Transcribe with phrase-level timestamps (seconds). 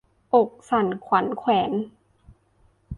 [0.35, 1.71] อกสั่นขวัญแขวน